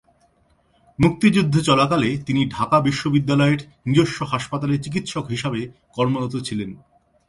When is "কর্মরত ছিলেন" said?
5.93-6.69